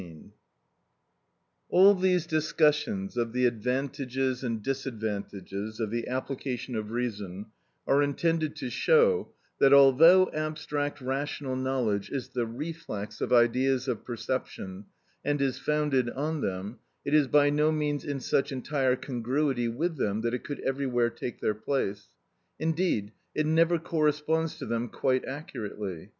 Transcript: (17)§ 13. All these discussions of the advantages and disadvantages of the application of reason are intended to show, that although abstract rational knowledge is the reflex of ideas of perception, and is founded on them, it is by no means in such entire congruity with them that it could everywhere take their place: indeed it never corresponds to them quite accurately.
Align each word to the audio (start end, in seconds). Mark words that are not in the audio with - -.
(17)§ 0.01 0.13
13. 0.21 0.33
All 1.69 1.93
these 1.93 2.25
discussions 2.25 3.17
of 3.17 3.33
the 3.33 3.45
advantages 3.45 4.43
and 4.43 4.63
disadvantages 4.63 5.79
of 5.79 5.91
the 5.91 6.07
application 6.07 6.75
of 6.75 6.89
reason 6.89 7.45
are 7.85 8.01
intended 8.01 8.55
to 8.55 8.71
show, 8.71 9.29
that 9.59 9.71
although 9.71 10.27
abstract 10.33 11.01
rational 11.01 11.55
knowledge 11.55 12.09
is 12.09 12.29
the 12.29 12.47
reflex 12.47 13.21
of 13.21 13.31
ideas 13.31 13.87
of 13.87 14.03
perception, 14.03 14.85
and 15.23 15.39
is 15.39 15.59
founded 15.59 16.09
on 16.09 16.41
them, 16.41 16.79
it 17.05 17.13
is 17.13 17.27
by 17.27 17.51
no 17.51 17.71
means 17.71 18.03
in 18.03 18.19
such 18.19 18.51
entire 18.51 18.95
congruity 18.95 19.67
with 19.67 19.97
them 19.97 20.21
that 20.21 20.33
it 20.33 20.43
could 20.43 20.61
everywhere 20.61 21.11
take 21.11 21.41
their 21.41 21.53
place: 21.53 22.07
indeed 22.57 23.11
it 23.35 23.45
never 23.45 23.77
corresponds 23.77 24.57
to 24.57 24.65
them 24.65 24.89
quite 24.89 25.23
accurately. 25.25 26.09